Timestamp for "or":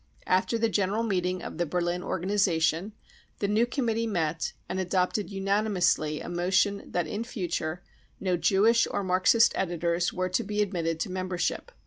8.89-9.03